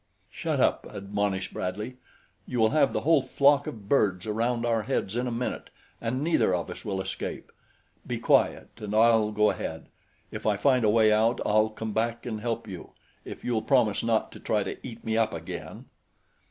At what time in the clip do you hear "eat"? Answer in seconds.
14.81-15.03